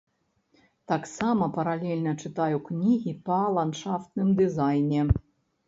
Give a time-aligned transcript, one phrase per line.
[0.91, 5.01] Таксама паралельна чытаю кнігі па ландшафтным дызайне.